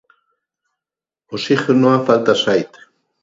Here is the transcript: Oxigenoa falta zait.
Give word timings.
Oxigenoa 1.33 1.97
falta 2.07 2.33
zait. 2.43 2.71